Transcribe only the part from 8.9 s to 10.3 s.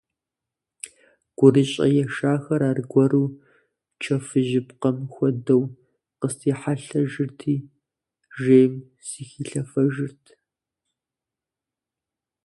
сыхилъэфэжырт.